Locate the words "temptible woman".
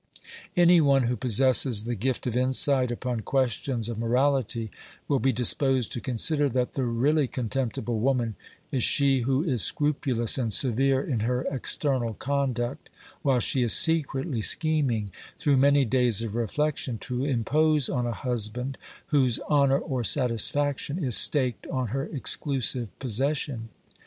7.49-8.33